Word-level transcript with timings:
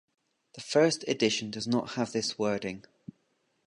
The 0.55 0.61
first 0.61 1.03
edition 1.07 1.51
does 1.51 1.67
not 1.67 1.91
have 1.91 2.11
this 2.11 2.39
wording. 2.39 2.85